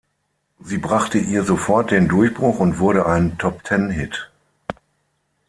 Sie 0.59 0.79
brachte 0.79 1.19
ihr 1.19 1.43
sofort 1.43 1.91
den 1.91 2.07
Durchbruch 2.07 2.59
und 2.59 2.79
wurde 2.79 3.05
ein 3.05 3.37
Top-Ten-Hit. 3.37 4.31